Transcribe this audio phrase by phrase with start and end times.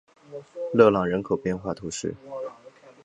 [0.73, 2.15] 勒朗人口变化图示